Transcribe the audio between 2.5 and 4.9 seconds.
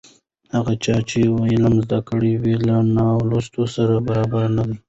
له نالوستي سره برابر نه دی.